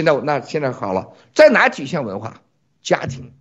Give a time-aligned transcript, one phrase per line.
[0.00, 2.40] 现在那现在好了，在哪体现文化？
[2.82, 3.32] 家庭。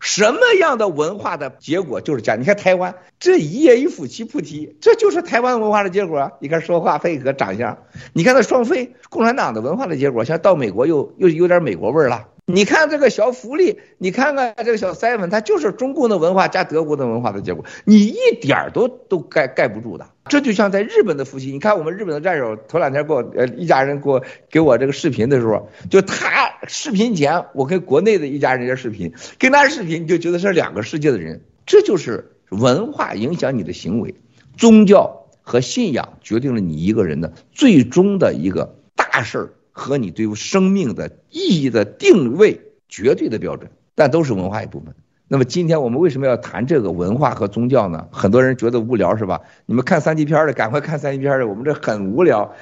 [0.00, 2.34] 什么样的文化的结果就是家？
[2.34, 6.32] 你看台湾这一夜一夫妻菩提，这就是台湾文化的结果。
[6.40, 7.78] 你看说话配合长相，
[8.12, 12.26] 你看那双飞，共产党的文化的结果，像到美国又又有点美国味儿了。
[12.50, 20.06] 你看这个小福利，你看看这个小赛文，他就是中共的文化加德国的文化的结果，你一点儿都都盖盖不住的。
[20.30, 31.42] 这就像在日本的夫妻，你看我们日本的战友头两天给我呃一家人给我给我这个视频的时候，就他视频前我跟国内的一家人家视频，跟他视频你就觉得是两个世界的人。
[31.66, 34.14] 这就是文化影响你的行为，
[34.56, 39.50] 宗教和信仰决定了你一个人的最终的一个大事儿。
[39.78, 44.92] 和你对生命的意义的定位绝对的标准，但都是文化一部分。
[45.28, 48.08] 那么今天我们为什么要谈这个文化和宗教呢？
[48.10, 49.40] 很多人觉得无聊是吧？
[49.66, 52.52] 你们看三级片的赶快看三级片的，我们这很无聊。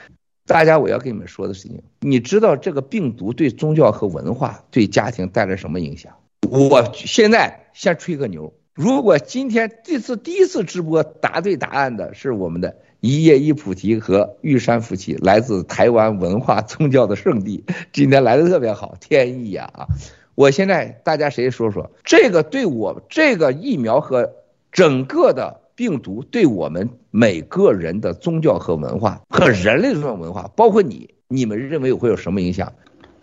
[0.47, 6.13] 大家我要跟你们说的事情，你知道这个病毒对宗教和文化对家庭带来什么影响？
[6.51, 12.77] 我现在先吹个牛，如果今天这次第一次直播答对答案的是我们的。
[13.07, 19.87] 一叶一菩提和玉山夫妻来自台湾文化宗教的圣地， 今天来的特别好，天意呀啊！
[20.35, 24.33] 我现在大家谁说说这个对我这个疫苗和
[24.73, 32.73] 整个的病毒对我们每个人的宗教和文化和人类的这种文化，包括你，你们认为会有什么影响？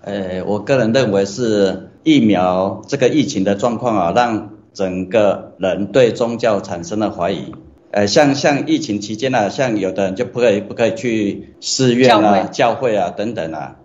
[0.01, 7.53] 呃，我个人认为是疫苗这个疫情的状况啊，让整个人对宗教产生了怀疑。
[7.93, 13.75] 呃，像像疫情期间呢、啊，像有的人就不可以不可以去寺院啊、教会，教会啊等等啊。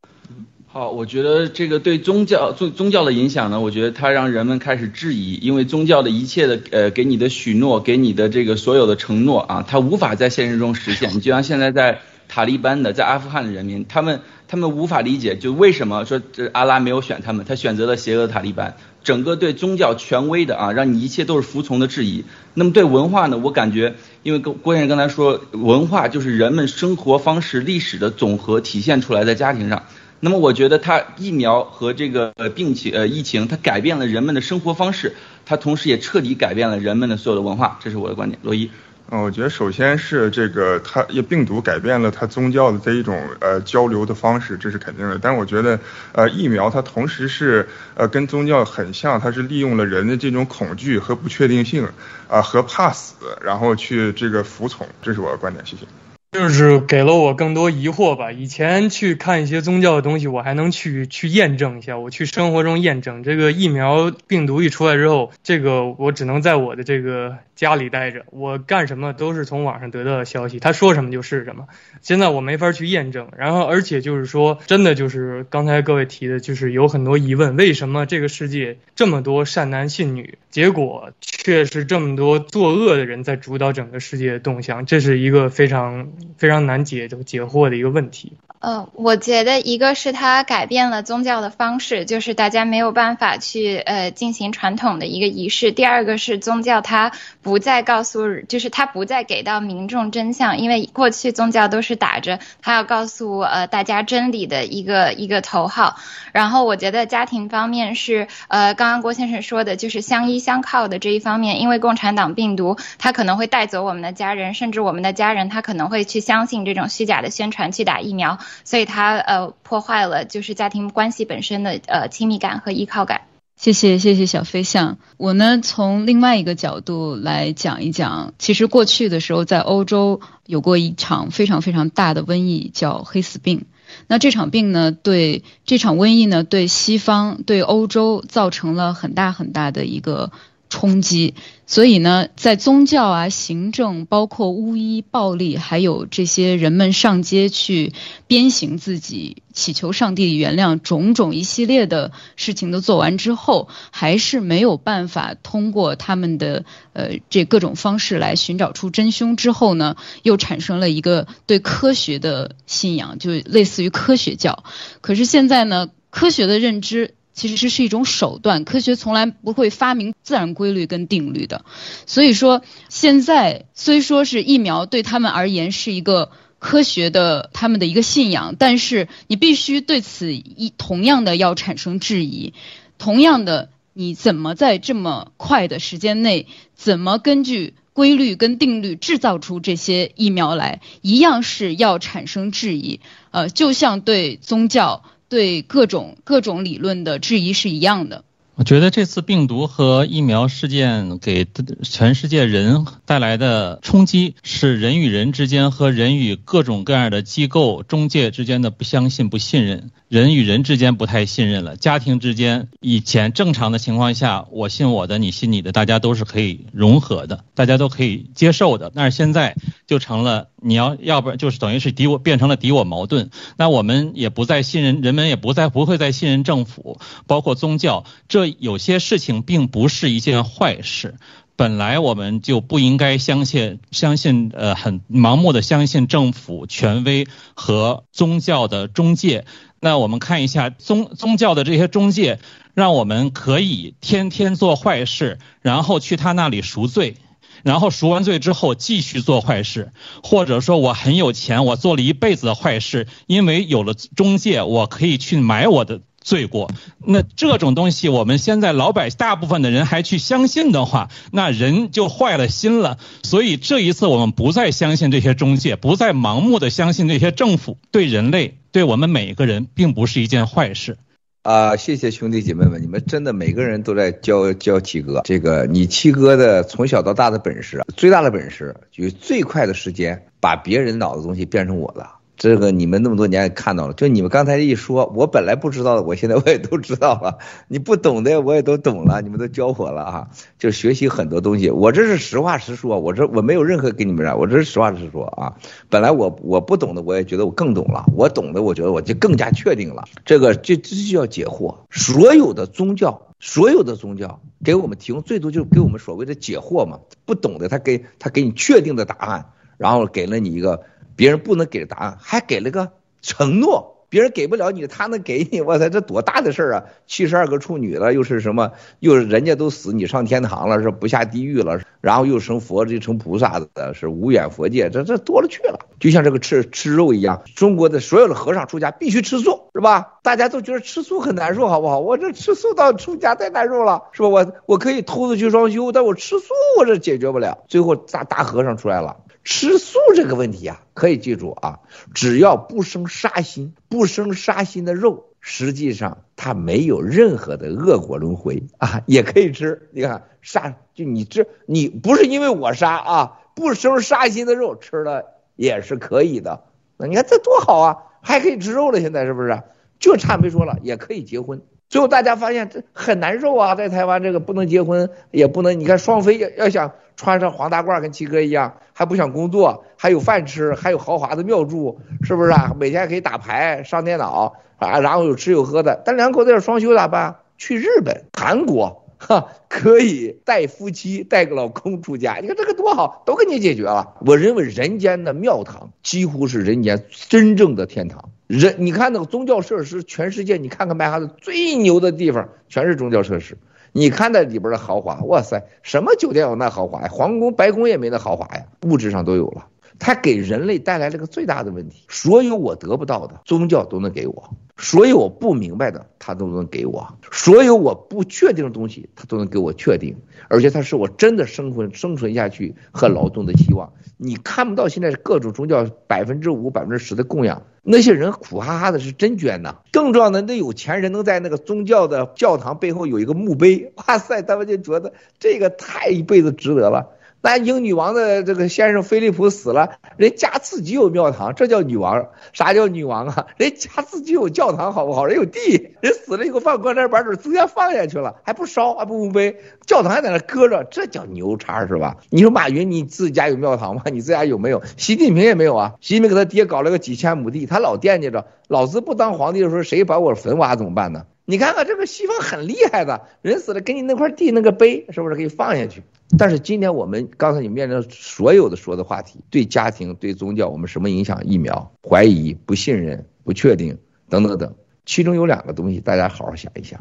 [0.66, 11.14] 好，我觉得这个对宗教宗宗教的影响呢，我觉得它让人们开始质疑，因为宗教的一切的呃给你的许诺，给你的这个所有的承诺啊，它无法在现实中实现。
[11.14, 18.74] 你就像现在在塔利班的，在阿富汗的人民，他们他们无法理解，就为什么说这阿拉没有选他们，他选择了邪恶塔利班。
[19.08, 22.24] 整个对宗教权威的啊，让你一切都是服从的质疑。
[22.52, 23.38] 那么对文化呢？
[23.38, 29.84] 我感觉，因为郭郭先生刚才说，文化就是人们生活方式、历史的总和，体现出来在家庭上。
[30.20, 35.16] 那么我觉得，它疫苗和这个呃病情呃疫情，它改变了人们的生活方式，
[35.46, 37.78] 它同时也彻底改变了人们的所有的文化。
[37.82, 38.70] 这是我的观点，罗伊。
[39.10, 45.18] 嗯，我觉得首先是这个，它病毒改变了它宗教的这一种呃交流的方式，这是肯定的。
[45.18, 45.80] 但是我觉得，
[46.12, 51.88] 呃，疫苗它同时是呃跟宗教很像，它是利用了人的这种恐惧和不确定性，
[52.28, 54.86] 啊、和怕死，然后去这个服从。
[55.00, 55.86] 这是我的观点，谢谢。
[56.32, 58.30] 就是给了我更多疑惑吧。
[58.30, 61.96] 以前去看一些宗教的东西，我还能去去验证一下。
[61.96, 67.38] 我去生活中验证这个疫苗病毒一出来之后，这个我只能在我的这个。
[67.58, 71.66] 家里待着，我干什么都是从网上得到的消息，他说什么就是什么。
[72.02, 84.86] 现在我没法去验证，然后而且就是说，真的就是刚才各位提的，就是有很多疑问：为什么这个世界这么多善男信女，结果却是这么多作恶的人在主导整个世界的动向？
[84.86, 88.34] 这是一个非常非常难解解惑的一个问题。
[88.60, 95.70] 呃，我觉得一个是它改变了宗教的方式，就是大家没有办法去呃进行传统的一个仪式。
[95.70, 105.96] 第二个是宗教它不再告诉，就是它不再给到民众真相，因为过去宗教都是打着它要告诉呃大家真理的一个一个头号。
[106.32, 118.40] 然后我觉得家庭方面是呃刚刚郭先生说的，就是相依相靠的这一方面，因为共产党病毒它可能会带走我们的家人，甚至我们的家人他可能会去相信这种虚假的宣传去打疫苗。
[118.64, 123.22] 所以它呃破坏了就是家庭关系本身的呃亲密感和依靠感。
[123.56, 124.98] 谢谢谢谢小飞象。
[125.16, 133.66] 我呢从另外一个角度来讲一讲，其实过去的时候在欧洲有过一场非常非常大的瘟疫，叫黑死病。
[134.06, 140.30] 那这场病呢，对这场瘟疫呢，对西方对欧洲造成了很大很大的一个
[140.68, 141.34] 冲击，
[141.66, 147.92] 所以呢，在宗教啊、行政，包括巫医、暴力，还有这些人们上街去
[148.26, 159.36] 鞭刑自己、祈求上帝原谅，种种一系列的事情都做完之后，还是没有办法通过他们的呃这各种方式来寻找出真凶。
[159.36, 164.64] 之后呢，又产生了一个对科学的信仰，就类似于科学教。
[165.00, 167.14] 可是现在呢，科学的认知。
[167.38, 171.64] 其实是一种手段，科学从来不会发明自然规律跟定律的。
[172.04, 182.54] 所以说，现在虽说是疫苗对他们而言是一个科学的他们的一个信仰，但是你必须对此一同样的要产生质疑。
[182.98, 192.98] 同样的，你怎么在这么快的时间内，怎么根据规律跟定律制造出这些疫苗来，一样是要产生质疑。
[193.30, 195.04] 呃，就像对宗教。
[195.28, 198.24] 对各种各种理论的质疑是一样的。
[198.54, 201.46] 我觉得这次病毒和疫苗事件给
[201.84, 209.92] 全世界人带来的冲击，是人与人之间和人与各种各样的机构、中介之间的不相信、不信任。
[210.08, 218.90] 人与人之间不太信任了，家庭之间以前正常的情况下，我信我的，你信你的，大家都是可以融合的，大家都可以接受的。
[218.92, 219.54] 但是现在
[219.88, 223.30] 就成了，你要要不然就是等于是敌我，变成了敌我矛盾。
[223.56, 228.04] 那我们也不再信任，人们也不再不会再信任政府，包括宗教。
[228.28, 231.14] 这有些事情并不是一件坏事，
[231.56, 239.46] 本来我们就不应该相信相信呃很盲目的相信政府权威和宗教的中介。
[239.80, 242.40] 那我们看一下宗宗教的这些中介，
[242.74, 247.16] 让我们可以天天做坏事，然后去他那里赎罪，
[247.62, 256.00] 然后赎完罪之后继续做坏事，或者说我很有钱，我做了一辈子的坏事，因为有了中介，我可以去买我的。
[256.20, 262.98] 罪过，那这种东西，我们现在老百姓大部分的人还去相信的话，那人就坏了心了。
[263.22, 270.98] 所以这一次，我们不再相信这些中介，不再盲目的相信这些政府，对人类，对我们每一个人，并不是一件坏事。
[271.48, 275.22] 啊，谢谢兄弟姐妹们，你们真的每个人都在教教七哥。
[275.24, 282.06] 这个你七哥的从小到大的本事，最大的本事，就是最快的时间把别人脑子东西变成我的。
[282.38, 287.38] 这个你们那么多年也看到了，就你们刚才一说，我本来不知道的，我现在我也都知道了。
[287.66, 291.68] 你不懂的我也都懂了，你们都教我了啊，就学习很多东西。
[291.68, 295.56] 我这是实话实说，我这我没有任何给你们讲，我这是实话实说啊。
[295.90, 300.04] 本来我我不懂的，我也觉得我更懂了；我懂的，我觉得我就更加确定了。
[300.24, 301.74] 这个这这就叫解惑。
[301.90, 307.00] 所有的宗教，所有的宗教给我们提供最多就是给我们所谓的解惑嘛。
[307.24, 309.46] 不懂的他给他给你确定的答案，
[309.76, 310.82] 然后给了你一个。
[311.18, 316.84] 别人不能给的答案，还给了个承诺，别人给不了你，他能给你，我操，这多大的事儿啊！
[317.08, 318.70] 七十二个处女了，又是什么？
[319.00, 325.80] 又是人家都死，你上天堂了，是不下地狱了，然后又成佛，这成菩萨的，是无远佛界，这这多了去了。
[325.98, 330.20] 就像这个吃吃肉一样，中国的所有的和尚出家必须吃素，是吧？
[330.22, 331.98] 大家都觉得吃素很难受，好不好？
[331.98, 334.28] 我这吃素到出家太难受了，是吧？
[334.28, 337.58] 我我可以偷着去双修，但我吃素我这解决不了。
[337.66, 339.16] 最后大大和尚出来了。
[339.50, 341.80] 吃素这个问题啊，可以记住啊，
[342.12, 349.88] 只要不生杀心，不生杀心的肉，实际上它没有任何的恶果轮回啊，也可以吃。
[349.92, 355.24] 你看杀，就你这你不是因为我杀啊，不生杀心的肉吃了
[355.56, 356.64] 也是可以的。
[356.98, 359.62] 那你看这多好啊，还可以吃肉了，现在是不是？
[359.98, 361.62] 就差没说了，也可以结婚。
[361.88, 372.74] 最后大家发现这很难受啊，在台湾这个不能结婚，也不能，你看双飞要要想穿上黄大褂跟七哥一样，还不想工作，还有饭吃，还有豪华的庙住，是不是啊？
[372.80, 376.02] 每天还可以打牌、上电脑啊，然后有吃有喝的。
[376.04, 377.36] 但两口子要双休咋办？
[377.58, 384.14] 去日本、韩国，哈，可以带夫妻、带个老公出家，你看这个多好，都给你解决了。
[384.26, 388.30] 我认为人间的庙堂几乎是人间真正的天堂。
[388.48, 393.56] 人，你看那个宗教设施，全世界你看看曼哈顿最牛的地方，全是宗教设施。
[393.92, 397.08] 你看那里边的豪华，哇塞，什么酒店有那豪华呀？
[397.10, 399.66] 皇宫、白宫也没那豪华呀，物质上都有了。
[399.98, 404.34] 它给人类带来了个最大的问题，所有我得不到的，宗教都能给我；
[404.76, 410.16] 所有我不明白的，它都能给我；所有我不确定的东西，它都能给我确定。
[410.48, 413.92] 而且它是我真的生存生存下去和劳动的希望。
[414.16, 419.76] 你看不到现在各种宗教百分之五、百分之十的供养，那些人苦哈哈的，是真捐呐。
[419.92, 427.17] 更重要的，那有钱人能在那个宗教的教堂背后有一个墓碑，哇塞，他们就觉得这个太一辈子值得了。
[427.40, 432.28] 那英女王的这个先生菲利普死了，人家自己有庙堂，这叫女王。
[432.52, 433.46] 啥叫女王啊？
[433.56, 435.24] 人家自己有教堂，好不好？
[435.24, 442.16] 人有地，人死了以后放棺材板，直接放下去了，还不烧，还不墓碑，教堂还在那搁着，这叫牛叉是吧？
[442.30, 444.02] 你说马云你自己家有庙堂吗？
[444.12, 444.82] 你自家有没有？
[444.96, 445.94] 习近平也没有啊。
[446.00, 451.24] 习近平给他爹搞了个几千亩地，他老惦记着，老子不当皇帝的时候，谁把我坟挖怎么办呢？
[451.50, 456.02] 你看看这个西方很厉害的，人死了给你那块地那个碑，是不是可以放下去？
[456.38, 461.42] 但是今天我们刚才你面临所有的说的话题，对家庭、对宗教，我们什么影响？
[461.46, 463.96] 疫苗怀疑、不信任、不确定
[464.28, 464.74] 等等等，
[465.06, 467.00] 其中有两个东西，大家好好想一想。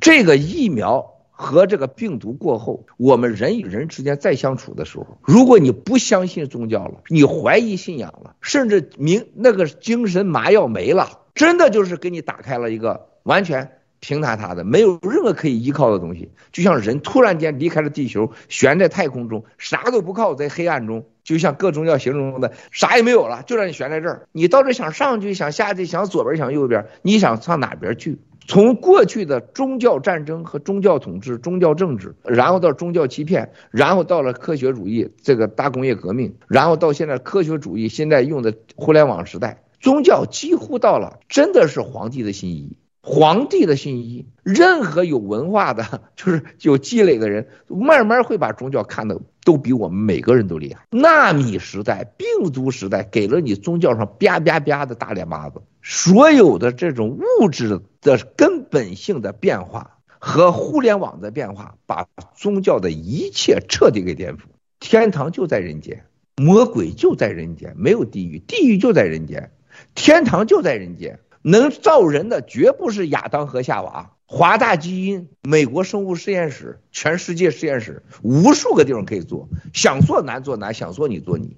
[0.00, 13.72] 这个疫苗和这个病毒过后，我们人与人之间再相处的时候，如果你不相信宗教了，你怀疑信仰了，甚至明那个精神麻药没了，真的就是给你打开了一个完全。
[14.00, 21.04] 平塌塌的，没有任何可以依靠的东西，就像人突然间离开了地球，悬在太空中，啥都不靠，在黑暗中。
[21.22, 24.26] 就像各宗教形容的，啥也没有了，就让你悬在这儿。
[24.32, 28.18] 你到这想上去，想下去，想左边，想右边，你想上哪边去？
[28.48, 42.72] 从过去的宗教战争和宗教统治、宗教政治，然后到宗教欺骗，然后到了科学主义这个大工业革命，然后到现在科学主义现在用的互联网时代，宗教几乎到了真的是皇帝的新衣。
[43.02, 50.86] 皇帝的新衣，任何有文化的， 就是有积累的人，慢慢会把宗教看得都比我们每个人都厉害。
[50.90, 55.62] 纳米时代、病毒时代，给了你宗教上啪啪啪的大脸巴子。
[55.82, 64.40] 所有的这种物质的根本性的变化和互联网的变化，把宗教的一切彻底给颠覆。
[64.78, 66.04] 天堂就在人间，
[66.36, 69.52] 魔鬼就在人间，没有地狱，地狱就在人间，
[69.94, 71.18] 天堂就在人间。
[71.42, 81.56] 能造人的绝不是亚当和夏娃，华大基因、美国生物实验室、全世界实验室，无数个地方可以做，想做难做难，想做你做你，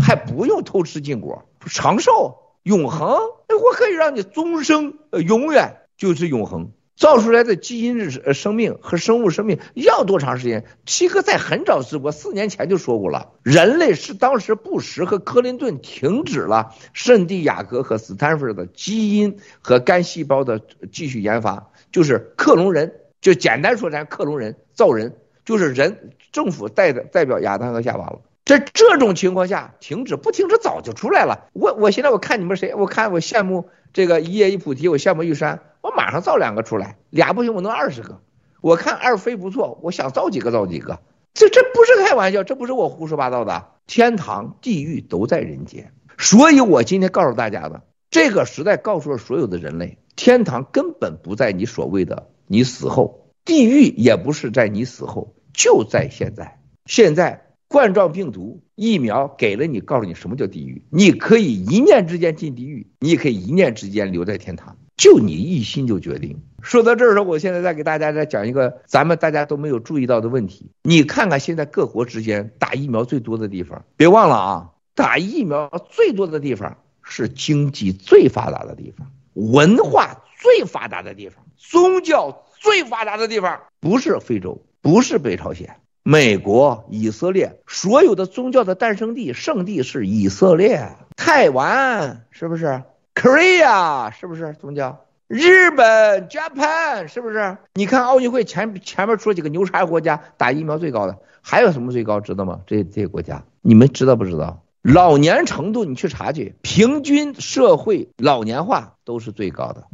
[0.00, 6.70] 还不用偷吃禁果，长寿、永恒，我可以让你终生、永远就是永恒。
[6.96, 10.64] 造出来的基因是生命和生物生命要多长时间？
[10.86, 20.60] 七哥在很早直播四年前就说过了，人类是当时布什和克林顿停止了圣地亚哥和斯坦福的基因和干细胞的
[20.92, 28.20] 继续研发，就是克隆人，就简单说咱克隆人造人，就是人政府代代表亚当和夏娃了。
[28.44, 31.48] 在这种情况下停止不停止早就出来了。
[31.54, 32.74] 我我现在我看你们谁？
[32.74, 35.60] 我看我羡慕这个一叶一菩提，我羡慕玉山。
[35.84, 38.22] 我马上造两个出来，俩不行我弄二十个。
[38.62, 41.00] 我看二飞不错，我想造几个造几个。
[41.34, 43.66] 这这不是开玩笑，这不是我胡说八道的。
[43.86, 56.62] 天堂、地狱都在人间，所以我今天告诉大家的，这个时代告诉了所有的人类，天堂根本不在你所谓的你死后，地狱也不是在你死后，就在现在。
[56.86, 64.78] 现在冠状病毒疫苗给了你，告诉你什么叫地狱，你可以一念之间进地狱，你也可以一念之间留在天堂。
[64.96, 66.42] 就你一心就决定。
[66.62, 70.70] 说到这儿的时候，我现在再给大家再讲一个咱们大家都没有注意到的问题。
[70.82, 92.84] 你看看现在各国之间打疫苗最多的地方，别忘了啊，打疫苗最多的地方是经济最发达的地方，文化最发达的地方，宗教最发达的地方，不是非洲，不是北朝鲜，美国、以色列，所有的宗教的诞生地、圣地是以色列、泰湾，是不是？
[93.24, 94.98] ？Korea 是不是宗教？
[95.28, 97.56] 日本、Japan 是不是？
[97.72, 102.20] 你看奥运会前前面出了几个牛叉国家打疫苗最高的，还有什么最高？
[102.20, 102.60] 知道吗？
[102.66, 104.62] 这这些国家你们知道不知道？
[104.82, 109.84] 老年程度你去查去，平均社会老年化都是最高的，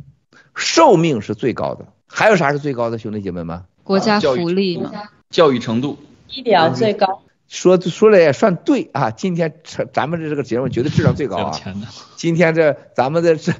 [0.56, 2.98] 寿命是最高的，还有啥是最高的？
[2.98, 4.90] 兄弟姐妹们，国家福利嘛，
[5.30, 5.96] 教育程度，
[6.28, 7.22] 医疗最高。
[7.50, 9.10] 说说的也算对啊！
[9.10, 9.60] 今天
[9.92, 11.60] 咱们的这个节目绝对质量最高啊！
[12.16, 13.52] 今天这咱们的这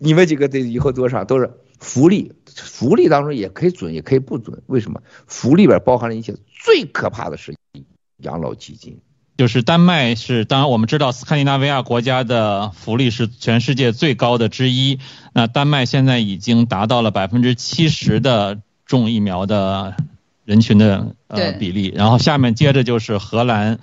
[0.00, 4.62] 你们几个得以后多少都是福利，福利当中也可以准，也可以不准。
[4.66, 5.02] 为什么？
[5.26, 6.34] 福利里边包含了一些
[6.64, 7.54] 最可怕的是
[8.16, 8.98] 养老基金。
[9.36, 15.00] 就是丹麦是，当然我们知道斯堪的纳维亚国家的福利是全世界最高的之一。
[15.34, 19.94] 那丹麦现在已经达到了百分之七十的种疫苗的。
[20.44, 23.78] 人群的呃比例，然后下面接着就是荷兰、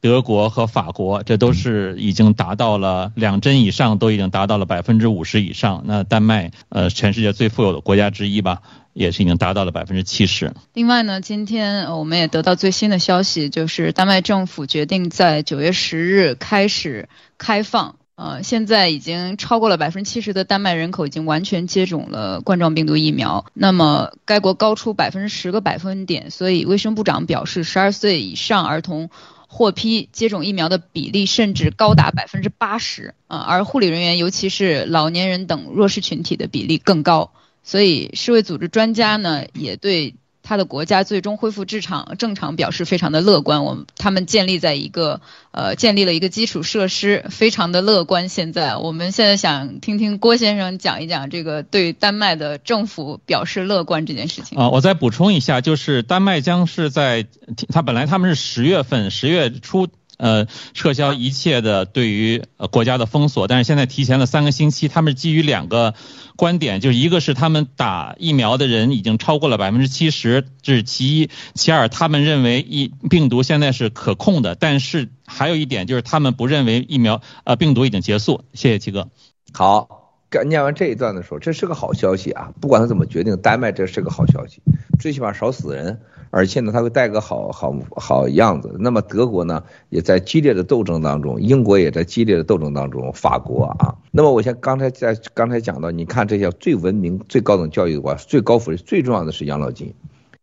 [0.00, 5.82] 德国和法国，这都是已经达到了两针以上，都已经达到了百分之五十以上。
[5.86, 10.54] 那丹麦呃，全世界最富有的国家之一吧，也是已经达到了百分之七十。
[10.72, 17.96] 另外呢，今天我们也得到最新的消息，就是丹麦政府决定在九月十日开始开放。
[18.22, 23.46] 呃，现在已经超过了百分之七十的丹麦人口已经完全接种了冠状病毒疫苗。
[23.54, 29.08] 那么，该国高出百分之十个百分点，所以卫生部长表示，十二岁以上儿童
[29.48, 33.14] 获批接种疫苗的比例甚至高达百分之八十。
[33.26, 37.32] 呃，而护理人员，尤其是老年人等弱势群体的比例更高。
[37.62, 40.14] 所以，世卫组织专家呢，也对。
[40.50, 43.62] 他的国家最终恢复正常，正常表示非常的乐观。
[43.64, 45.20] 我们他们建立在一个
[45.52, 48.28] 呃，建立了一个基础设施，非常的乐观。
[48.28, 54.58] 现在我们现在想听听郭先生讲一讲这个对丹麦的政府表示乐观这件事情。
[54.58, 57.28] 啊，我再补充一下，就是丹麦将是在
[57.68, 59.86] 他本来他们是十月份十月初。
[60.20, 64.86] 呃，撤销一切的对于呃国家的封锁，但是现在提前了三个星期。
[64.86, 65.94] 他们基于两个
[66.36, 78.44] 观点，就是一个是他们打疫苗的人已经超过了百分之七十，这是其一；其二，他们认为疫病毒现在是可控的，但是还有一点就是他们不认为疫苗呃病毒已经结束。
[78.52, 79.08] 谢谢七哥。
[79.54, 82.52] 好，刚念完这一段的时候，这是个好消息啊！
[82.60, 84.60] 不管他怎么决定，丹麦这是个好消息，
[84.98, 86.00] 最起码少死人。
[86.30, 88.76] 而且呢，他会带个好好好样子。
[88.78, 93.96] 那么德国呢，也在激烈的斗争当中，英国也在激烈的斗争当中，法国啊。
[94.12, 99.94] 那么我先刚才在刚才讲到，你看这些最文明、最高等教育的国家，最高福利、最重要的是养老金。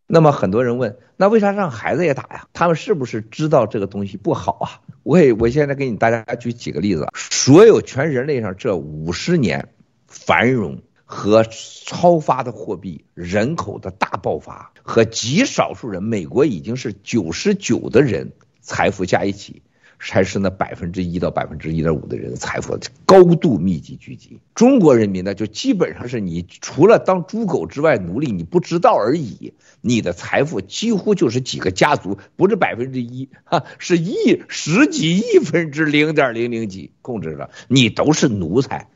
[0.06, 2.46] 那么很多人问，那为啥让孩子也打呀？
[2.52, 4.80] 他们是不是知道这个东西不好啊？
[5.02, 9.68] 我也我现在给你大家举几个例子，所有全人类上这五十年
[10.06, 10.78] 繁荣。
[11.10, 11.42] 和
[11.86, 19.62] 超发的货币、人口的大爆发和极少数人，美国已经是九十九的人财富加一起，
[19.98, 24.38] 才是那百分之一到百分之一点五的人的财富高度密集聚集。
[24.54, 29.54] 中国人民呢，就基本上是你除了当猪狗之外奴隶，你不知道而已。
[29.80, 38.90] 你的财富几乎就是几个家族，不是百分之一哈，是亿十几亿分之零点零零几控制着，你都是奴才。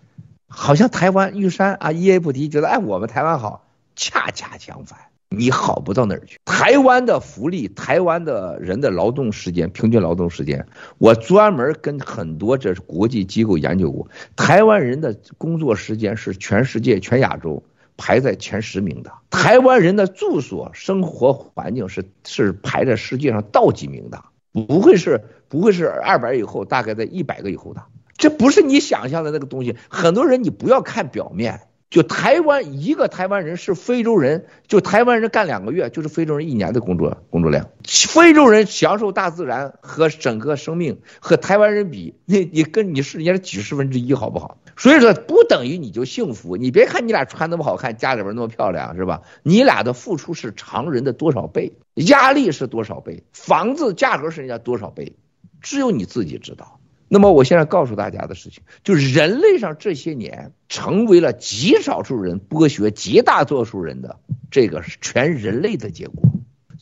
[0.55, 3.67] 好像台湾玉山啊，一言不提，觉得哎，我们台湾好，
[3.97, 4.99] 恰恰相反，
[5.31, 6.39] 你好不到哪儿去。
[6.45, 10.67] 台湾的福利，台湾的人的劳动时间，平均劳动时间，
[10.99, 14.07] 我专门跟很多这是国际机构研究过，
[14.37, 17.63] 台湾人的工作时间是全世界、全亚洲
[17.97, 19.11] 排在前十名的。
[19.31, 27.83] 台湾人的住所、生活环境是是排在世界上倒几名的，不会是不会是二百以后，大概在一百个以后的。
[28.23, 29.75] 这不是你想象的那个东西。
[29.89, 37.69] 很多人你不要看表面，就台湾一个台湾人是非洲人，就台湾人干两个月就是非洲人一年的工作工作量。
[37.85, 44.59] 非洲人享受大自然和整个生命和台湾人比，你你跟你是人家的几十分之一好不好？
[44.77, 46.57] 所以说不等于你就幸福。
[46.57, 49.23] 你别看你俩穿那么好看，家里边那么漂亮，是吧？
[49.43, 55.17] 你俩的付出是常人的多少倍，压力是多少倍，房子价格是人家多少倍，
[55.61, 56.79] 只有你自己知道。
[57.15, 64.19] 那么我现在告诉大家的事情，就是人类上这些年成为了极少数人剥削极大多数人的，
[64.51, 66.23] 这个是全人类的结果。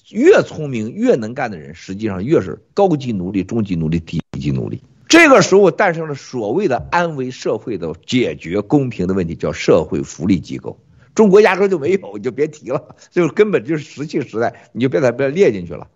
[0.08, 4.80] 越聪明越能干的人，实际上越是高级奴隶、中级奴隶、低级奴隶。
[5.08, 10.78] 这个时候诞生了所谓的安危社会的解决公平的问题，叫社会福利机构。
[11.12, 15.88] 中国压根就没有，你就别提了，就是根本就是石器时代，你就别再别列进去了。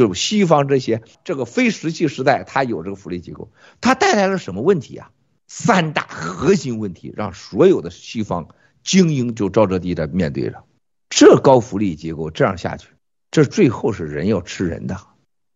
[0.00, 3.50] 就西方这些这个非石器时代，它有这个福利机构，
[3.82, 5.10] 它带来了什么问题啊？
[5.46, 8.48] 三大核心问题，让所有的西方
[8.82, 10.64] 精英就照着地在面对着。
[11.10, 12.88] 这高福利机构这样下去，
[13.30, 14.96] 这最后是人要吃人的。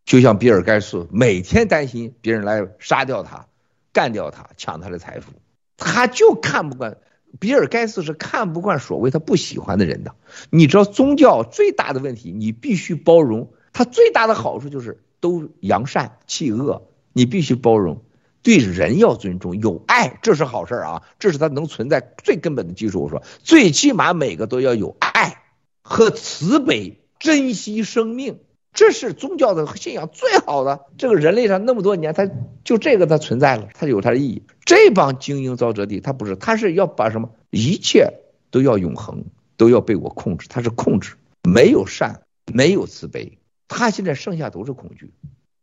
[0.04, 3.46] 就像比尔盖茨每天担心别人来杀掉他、
[3.94, 5.32] 干掉他、抢他的财富，
[5.78, 6.98] 他就看不惯。
[7.40, 10.14] 比尔盖茨是看不惯所谓他不喜欢的人的。
[10.50, 13.54] 你知道宗教最大的问题，你必须包容。
[13.74, 18.02] 它最大的好处就是都扬善弃恶，你必须包容，
[18.42, 23.02] 对人要尊重，有爱，这是好事啊，这是它能存在最根本的基础。
[23.02, 25.42] 我说，最起码每个都要有爱
[25.82, 28.38] 和慈悲，珍惜生命，
[28.72, 30.86] 这是宗教的信仰最好的。
[30.96, 32.30] 这个人类上那么多年，它
[32.62, 34.44] 就这个它存在了，它有它的意义。
[34.64, 38.14] 这帮精英沼泽地，他不是，他是要把什么一切
[38.50, 39.24] 都要永恒，
[39.56, 43.38] 都要被我控制，他是控制，没有善，没有慈悲。
[43.68, 45.12] 他现在剩下都是恐惧，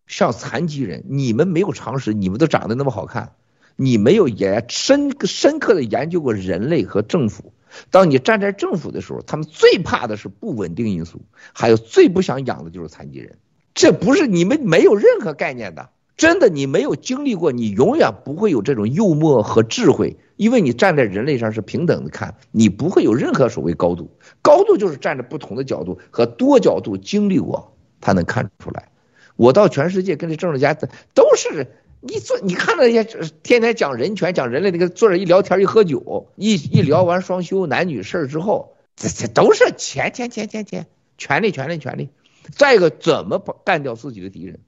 [0.07, 3.33] 像残疾人，你们没有常识，你们都长得那么好看，
[3.75, 7.53] 你没有研深深刻的研究过人类和政府。
[7.89, 11.21] 当你站在政府的时候，他们最怕的是不稳定因素，
[11.53, 13.37] 还有最不想养的就是残疾人。
[13.73, 24.11] 这不是你们没有任何概念的，真的，你没有经历过，你永远不会有这种幽默和智慧，因为你站在人类上是平等的看，你不会有任何所谓高度。
[24.41, 27.77] 高度就是站在不同的角度和多角度经历过。
[28.01, 28.89] 他能看出来，
[29.37, 30.73] 我到全世界跟这政治家
[31.13, 31.67] 都是
[32.01, 33.03] 你做，你看那些
[33.43, 40.87] 天天讲人权、讲人类那个坐着一聊天、一喝酒、一一聊完双休男女事儿之后，这这都是钱钱钱钱钱，
[41.17, 42.09] 权力权力权力。
[42.49, 44.59] 再一个，怎么干掉自己的敌人？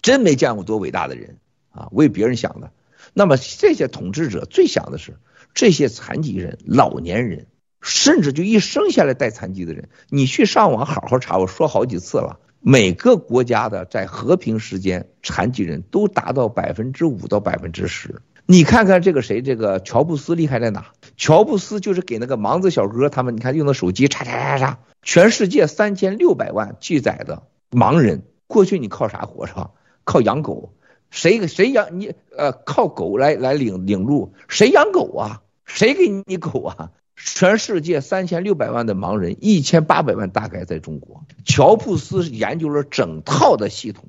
[0.00, 1.36] 真没见过多伟大的人
[1.70, 2.70] 啊，为别人想的。
[3.12, 5.18] 那么这些统治者最想的是
[5.52, 7.46] 这些残疾人、老年人，
[7.82, 9.90] 甚至就一生下来带残疾的人。
[10.08, 12.40] 你去上网好好查，我说好几次了。
[12.60, 18.20] 每个国家的在和平时间，残疾人都达到百分之五到百分之十。
[18.46, 20.86] 你看看这个谁，这个乔布斯厉害在哪？
[21.16, 29.70] 乔布斯就是给那个盲子小哥他们，你看用的手机，嚓嚓嚓嚓，全世界三千六百万记载的盲人，过去你靠啥活着？
[30.04, 30.74] 靠养狗？
[31.10, 32.14] 谁谁养你？
[32.36, 34.32] 呃，靠狗来来领领路？
[34.48, 35.42] 谁养狗啊？
[35.64, 36.90] 谁给你狗啊？
[37.20, 41.24] 全世界三千六百万的盲人，一千八百万大概在中国。
[41.44, 44.08] 乔布斯研究了整套的系统，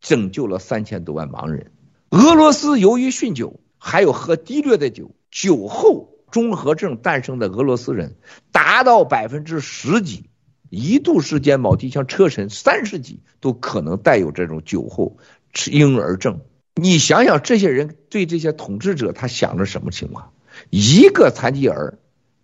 [0.00, 1.72] 拯救了三千多万盲人。
[2.10, 8.16] 俄罗斯由于酗酒，还有喝低劣的酒，酒后综合症诞生的俄罗斯人
[8.52, 10.24] 达到百分之十几，
[10.68, 15.16] 一度时间，某地像车臣三十几都可能带有这种酒后
[15.52, 16.40] 吃婴儿症。
[16.74, 20.32] 你想想，这些人对这些统治者，他想着什么情况？
[20.68, 21.98] 一个残疾儿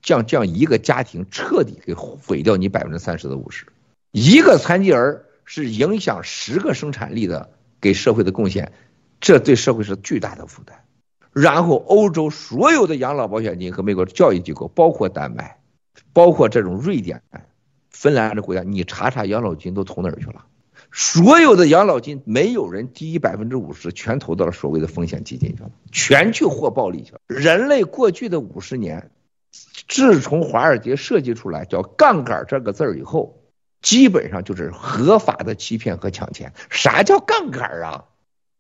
[0.07, 3.67] 将将一个家庭彻底给毁掉，你百分之三十的五十，
[4.13, 8.73] 一个残疾儿是影响十个生产力的给社会的贡献，
[9.21, 10.85] 这对社会是巨大的负担。
[11.33, 15.59] 然后，欧洲所有的养老保险金和美国教育机构，包括丹麦，
[16.13, 17.21] 包括这种瑞典、
[17.91, 20.47] 芬兰的国家，你查查养老金都投哪儿去了？
[20.93, 27.19] 所有的养老金没有人低于百分之五十，全投到了所谓的风险基金去了，全去获暴利去了。
[27.27, 29.11] 人类过去的五十年，
[29.89, 33.43] 自从华尔街设计出来叫杠杆这个字儿以后，
[33.83, 36.53] 基本上就是合法的欺骗和抢钱。
[36.71, 38.05] 啥叫杠杆啊？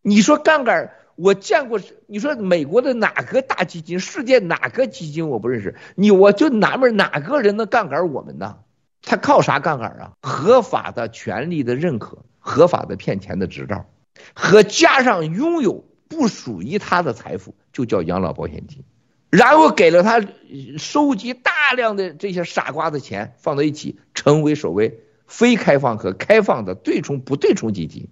[0.03, 1.81] 你说杠杆，我见过。
[2.07, 5.75] 你说美国的哪个大基金，世界哪个基金我不认识？
[5.95, 8.59] 你我就纳闷哪个人能杠杆我们呢？
[9.03, 10.13] 他靠啥杠杆啊？
[10.23, 13.87] 合法的权利的认可，合法的骗钱的执照，
[14.35, 18.85] 和加上拥有不属于他的财富，就叫养老保险金。
[19.31, 20.25] 然后给了他
[20.79, 28.09] 收集大量的这些傻瓜的钱放在一起，成为所谓非开放和开放的对冲不对冲基金，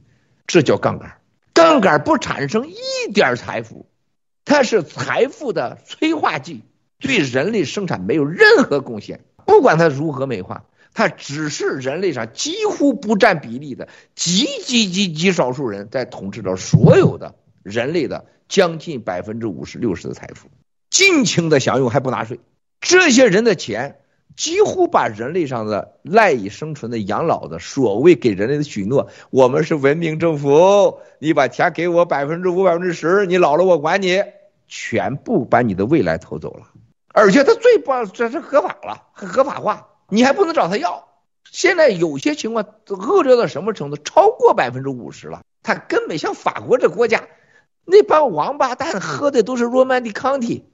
[0.46, 1.18] 这叫杠杆。
[1.52, 3.86] 杠杆不产生一点财富，
[4.44, 6.62] 它是财富的催化剂，
[6.98, 9.20] 对人类生产没有任何贡献。
[9.46, 10.64] 不管它如何美化。
[10.96, 20.50] 它只是人类上几乎不占比例的极极极极少数人在统治着所有的人类的将近百分之五十六十的财富，
[20.94, 22.38] 尽情的享用还不纳税。
[22.80, 23.98] 这些人的钱
[24.36, 34.22] 几乎把人类上的赖以生存的养老的所谓给人类的许诺，我们是文明政府，你把钱给我百分之五百分之十，你老了我管你，
[34.68, 36.68] 全部把你的未来偷走了。
[37.08, 39.88] 而且他最棒，这是合法了，合法化。
[40.08, 41.08] 你还不能找他要，
[41.50, 43.96] 现在有些情况恶劣到什么程度？
[43.96, 45.42] 超过百分之五十了。
[45.64, 47.24] 他根本像法国这国家，
[47.84, 50.68] 那帮王八蛋喝的都是罗曼蒂康体，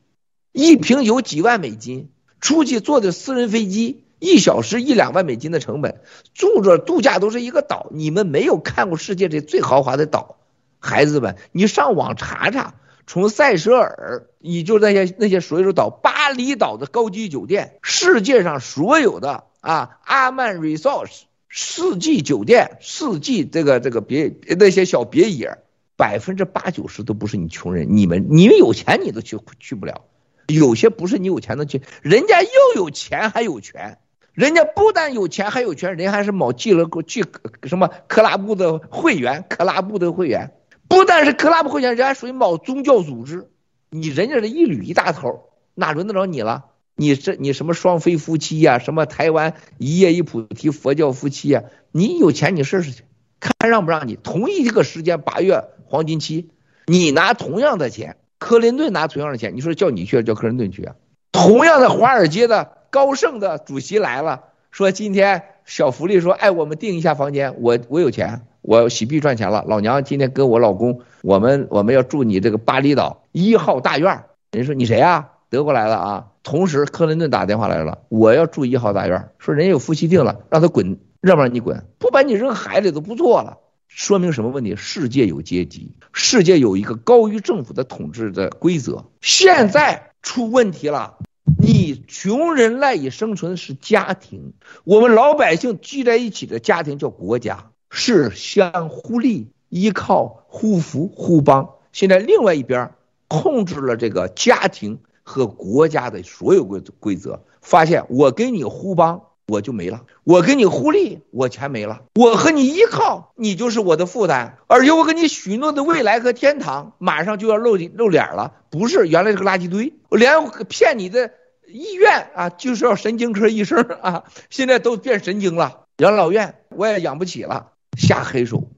[0.52, 2.10] 一瓶有几万美金，
[2.40, 6.00] 出去坐的私人飞机，一小时一两万美金的成本，
[6.34, 7.88] 住着度假都是一个岛。
[7.92, 10.38] 你们没有看过世界这最豪华的岛，
[10.78, 12.74] 孩子们，你上网查查。
[13.06, 25.58] 从塞舌尔，你就那些那些所有的岛，巴厘岛的高级酒店，世界上所有的啊，阿曼 Resorts 四季酒店，四季这个这个别那些小别野，
[25.96, 30.04] 百分之八九十都不是你穷人，你们你们有钱你都去去不了，
[30.52, 33.98] 有些不是你有钱能去，人家又有钱还有权，
[34.32, 37.24] 人家不但有钱还有权，人还是某俱乐部去
[37.64, 40.52] 什么克拉布的会员，克拉布的会员。
[40.88, 43.48] 不但是克拉布会员，人家属于某宗教组织，
[43.90, 46.64] 你人家的一捋一大头，哪轮得着你了？
[46.96, 53.04] 你这你什么双非夫妻呀、什么台湾一叶一菩提佛教夫妻呀、你有钱你试试去，
[53.38, 54.16] 看让不让你？
[54.16, 56.50] 同一个时间八月黄金期，
[56.86, 60.96] 你拿同样的钱，克林顿拿同样的钱，你说叫你去，叫克林顿去啊？
[61.30, 64.40] 同样的华尔街的高盛的主席来了，
[64.72, 68.46] 说今天小福利说，哎，我们订一下房间，我我有钱。
[68.62, 74.24] 我洗币赚钱了，老娘今天跟我老公，我们我们要住你这个巴厘岛一号大院。
[74.52, 75.30] 人说你谁啊？
[75.48, 76.26] 德国来了啊。
[76.42, 79.28] 同时，克林顿打电话来了，我要住一号大院。
[79.38, 81.84] 说人家有夫妻订了，让他滚，让不让你滚？
[81.98, 83.58] 不把你扔海里都不错了。
[83.92, 84.76] 说明什么问题？
[84.76, 89.04] 世界有阶级，世界有一个高于政府的统治的规则。
[89.20, 91.18] 现在出问题了，
[91.58, 97.70] 你穷人赖以生存是家庭，我们老百姓聚在一起的家庭叫国家。
[97.92, 101.70] 是相互利、依靠、互扶、互帮。
[101.90, 102.92] 现在另外一边
[103.26, 114.58] 控制了这个家庭和国家的所有规规则，发现我跟你互帮，我就没了；我跟你互利，我钱没了；我和你依靠，你就是我的负担。
[114.68, 118.54] 而且我给你许诺的未来和天堂，马上就要露露脸了。
[118.70, 120.32] 不是原来这个垃圾堆，我连
[120.68, 121.32] 骗你的
[121.66, 125.82] 医院啊，就是要神经科医生 啊，现在都变神经了。
[125.98, 127.72] 养老院我也养不起了。
[127.98, 128.70] 下黑手，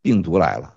[0.00, 0.74] 病毒来了。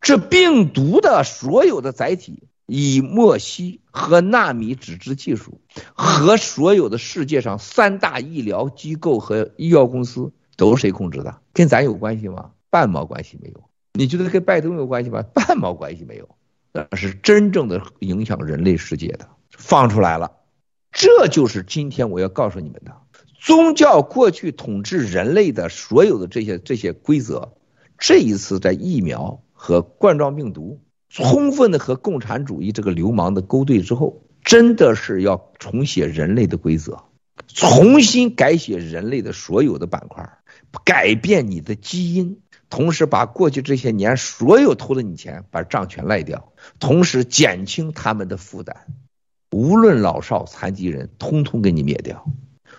[0.00, 5.60] 这病毒的所有的载体，以莫西和纳米纸质技术，
[5.94, 11.38] 和所有的世界上三大医疗机构和医药公司，都是谁控制的？
[11.52, 12.50] 跟咱有关系吗？
[12.68, 13.62] 半毛关系没有。
[13.94, 15.22] 你觉得跟拜登有关系吗？
[15.32, 16.28] 半毛关系没有。
[16.72, 20.32] 那是真正的影响人类世界的，放出来了。
[20.92, 22.94] 这就是今天我要告诉你们的。
[23.38, 27.52] 宗教过去统治人类的所有的这些这些规则，
[27.96, 37.04] 这一次在疫苗和冠状病毒充分的和共产主义这个流氓的勾兑之后，真的是要重写人类的规则。
[37.48, 40.38] 重新改写人类的所有的板块，
[40.84, 42.40] 改变你的基因，
[42.70, 48.74] 同时把过去这些年所有偷了你钱，把账全赖掉，同时减轻他们的负担，
[49.52, 52.26] 无论老少残疾人，通通给你灭掉，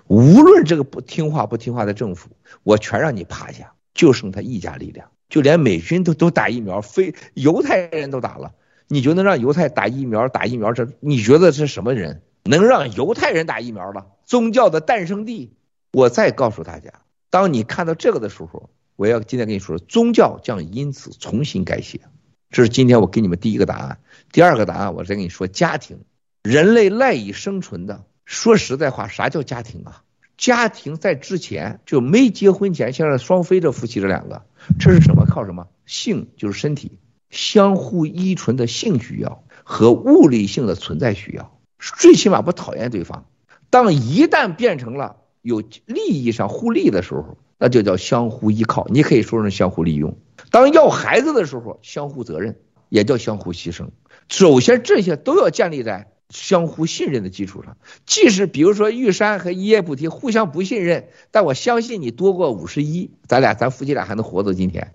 [0.08, 2.30] 无论这个不听话不听话的政府，
[2.64, 8.54] 我全让你趴下，就剩他一家力量，就连美军都都打疫苗，非犹太人都打了，
[8.88, 10.28] 你就能让犹太打疫苗？
[10.30, 12.22] 打疫苗这你觉得是什么人？
[12.44, 14.08] 能让犹太人打疫苗了？
[14.26, 15.54] 宗教的诞生地。
[15.92, 16.92] 我再告诉大家，
[17.30, 22.02] 当你看到这个的时候，我要今天跟你说，宗教将因此重新改写。
[22.50, 24.00] 这是今天我给你们第一个答案。
[24.32, 26.00] 第二个答案，我再跟你说，家庭，
[26.44, 28.06] 人类赖以生存的。
[28.26, 30.04] 说实在话，啥叫家庭啊？
[30.38, 34.46] 家庭在之前就没结婚前，像双飞这夫妻这两个，
[34.80, 35.26] 这是什么？
[35.26, 35.68] 靠什么？
[35.86, 37.00] 性就是身体，
[37.30, 41.58] 相互依存的性需要和物理性的存在需要。
[41.80, 43.26] 最起码不讨厌对方，
[43.70, 48.88] 当一旦变成了有利益上互利的时候，那就叫相互依靠。
[48.90, 50.18] 你可以说是相互利用。
[50.52, 53.90] 当要孩子的时候，相互责任也叫相互牺牲。
[54.28, 57.78] 首先，这些都要建立在相互信任的基础上。
[58.06, 64.94] 即使比如说玉山和一叶菩提互相不信任，但我相信你多过五十一，咱俩咱夫妻俩还能活到今天，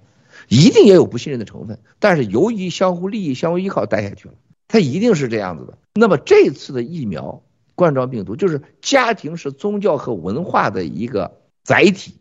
[0.48, 1.78] 一定也有不信任的成分。
[1.98, 4.34] 但是由于相互利益、相互依靠，待下去了。
[4.68, 5.78] 它一定是这样子的。
[5.94, 7.42] 那么这次的疫苗
[7.74, 12.14] 冠状病毒，就是家庭是宗教和文化的一个载体，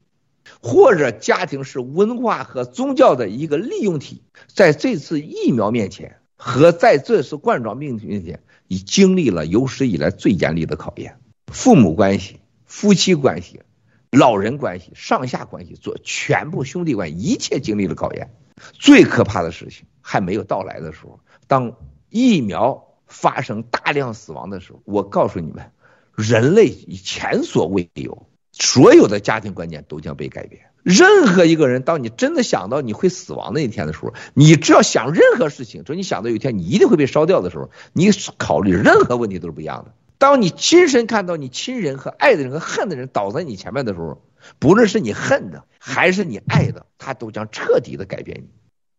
[0.61, 8.41] 或者家庭是文化和宗教的一个利用体，在这次疫苗面前和在这次冠状病毒面前，
[8.71, 11.19] 已经历了有史以来最严厉的考验。
[11.51, 13.63] 父母关系、夫妻关系、
[14.11, 18.31] 老人关系、上下关系，做全部兄弟关系，一切经历了考验。
[18.71, 21.75] 最可怕的事情还没有到来的时候，当。
[22.13, 25.71] 疫苗发生大量死亡的时候，我告诉你们，
[26.13, 30.70] 人类以前所未有，所有的家庭观念都将被改变。
[30.83, 39.93] 任何一个人，当你真的想到你会死亡那一天的时候，你只要想任何事情，说你想到有一天你一定会被烧掉的时候，你考虑任何问题都是不一样的。
[40.17, 44.21] 当你亲身看到你亲人和爱的人和恨的人倒在你前面的时候，
[44.59, 48.49] 不论是你恨的还是你爱的，他都将彻底的改变你。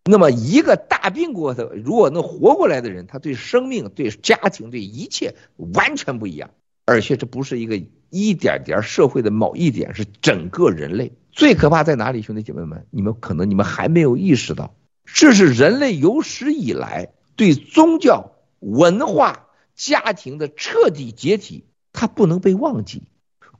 [0.04, 6.50] 那么一个大病过的，如果能活过来的人，他对生命、对家庭、对一切完全不一样。
[6.84, 11.12] 而且这不是一个一点点社会的某一点，是整个人类。
[11.32, 12.86] 最可怕在哪里，兄弟姐妹们？
[12.90, 23.02] 你们可能你们还没有意识到，这是人类有史以来对宗教、文化、家庭的彻底解体，它不能被忘记。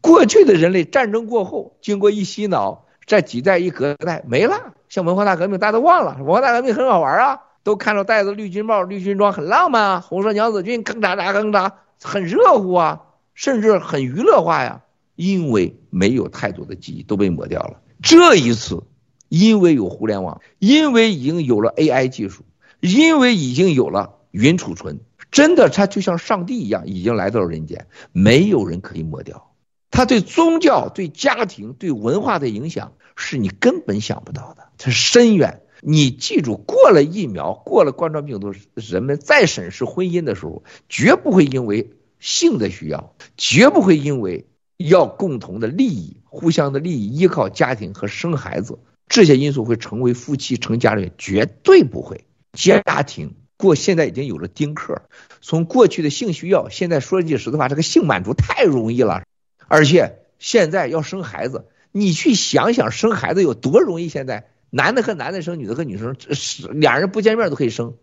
[0.00, 2.86] 过去的人类战争过后，经过一洗脑。
[3.04, 13.00] 这几代一隔代没了，像文化大革命大家都忘了，文化大革命很好玩啊，都看着戴着绿军帽、绿军装很浪漫啊，红色娘子军吭嚓嚓吭嚓，很热乎啊，
[13.34, 14.82] 甚至很娱乐化呀。
[15.22, 17.80] 因为没有太多的记忆都被抹掉了。
[18.02, 18.82] 这一次，
[19.28, 22.42] 因为有互联网，因为已经有了 AI 技术，
[22.80, 29.50] 因为已经有了云储存，真的它就像上帝一样，已经来到了人间，没有人可以抹掉。
[29.90, 35.60] 他对宗教、对家庭、对文化的影响是你根本想不到的，它深远。
[35.82, 44.46] 你记住，过了疫苗，过了冠状病毒，人们再审视婚姻的时候，绝不会因为性的需要，绝不会因为
[44.88, 52.24] 要共同的利益、互相的利益、依靠家庭和生孩子这些因素会成为夫妻成家人，绝对不会。
[52.52, 55.02] 家庭过现在已经有了丁克，
[55.40, 59.22] 从过去的性需要，现在说句实在话，这个性满足太容易了。
[59.68, 64.08] 而且现在要生孩子，你去想想生孩子有多容易。
[64.08, 67.94] 现在男的和男的生，女的和女生，是两人不见面都可以生。